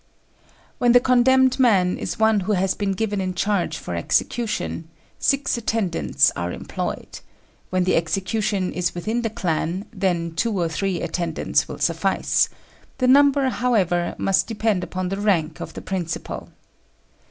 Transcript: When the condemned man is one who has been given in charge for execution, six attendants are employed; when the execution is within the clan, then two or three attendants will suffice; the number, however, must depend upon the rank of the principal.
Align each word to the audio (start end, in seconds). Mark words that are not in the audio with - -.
When 0.79 0.93
the 0.93 0.99
condemned 0.99 1.59
man 1.59 1.99
is 1.99 2.17
one 2.17 2.39
who 2.39 2.53
has 2.53 2.73
been 2.73 2.93
given 2.93 3.21
in 3.21 3.35
charge 3.35 3.77
for 3.77 3.95
execution, 3.95 4.89
six 5.19 5.59
attendants 5.59 6.31
are 6.35 6.51
employed; 6.51 7.19
when 7.69 7.83
the 7.83 7.95
execution 7.95 8.73
is 8.73 8.95
within 8.95 9.21
the 9.21 9.29
clan, 9.29 9.85
then 9.93 10.33
two 10.33 10.59
or 10.59 10.69
three 10.69 11.01
attendants 11.03 11.67
will 11.67 11.77
suffice; 11.77 12.49
the 12.97 13.07
number, 13.07 13.49
however, 13.49 14.15
must 14.17 14.47
depend 14.47 14.83
upon 14.83 15.09
the 15.09 15.17
rank 15.21 15.59
of 15.61 15.75
the 15.75 15.83
principal. 15.83 16.49